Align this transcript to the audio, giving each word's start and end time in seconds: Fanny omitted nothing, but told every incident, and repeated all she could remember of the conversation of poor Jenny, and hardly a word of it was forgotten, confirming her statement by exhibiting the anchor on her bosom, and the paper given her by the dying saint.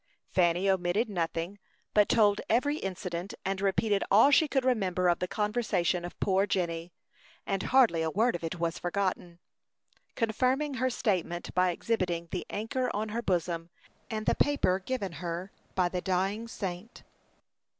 Fanny 0.31 0.67
omitted 0.67 1.09
nothing, 1.11 1.59
but 1.93 2.09
told 2.09 2.41
every 2.49 2.77
incident, 2.77 3.35
and 3.45 3.61
repeated 3.61 4.03
all 4.09 4.31
she 4.31 4.47
could 4.47 4.65
remember 4.65 5.07
of 5.07 5.19
the 5.19 5.27
conversation 5.27 6.03
of 6.03 6.19
poor 6.19 6.47
Jenny, 6.47 6.91
and 7.45 7.61
hardly 7.61 8.01
a 8.01 8.09
word 8.09 8.35
of 8.35 8.43
it 8.43 8.59
was 8.59 8.79
forgotten, 8.79 9.37
confirming 10.15 10.73
her 10.81 10.89
statement 10.89 11.53
by 11.53 11.69
exhibiting 11.69 12.29
the 12.31 12.47
anchor 12.49 12.89
on 12.95 13.09
her 13.09 13.21
bosom, 13.21 13.69
and 14.09 14.25
the 14.25 14.33
paper 14.33 14.79
given 14.79 15.11
her 15.11 15.51
by 15.75 15.87
the 15.87 16.01
dying 16.01 16.47
saint. 16.47 17.03